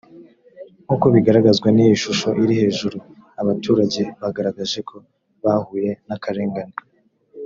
[0.85, 2.97] nk uko bigaragazwa n iyi shusho iri hejuru
[3.41, 4.95] abaturage bagaragaje ko
[5.43, 6.75] bahuye n akarengane